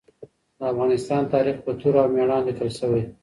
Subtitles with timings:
[0.57, 3.03] د افغانستان تاریخ په توره او مېړانه لیکل شوی.